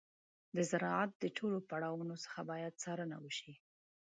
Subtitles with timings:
[0.55, 2.15] د زراعت ټول پړاوونه
[2.49, 3.53] باید څارنه وشي.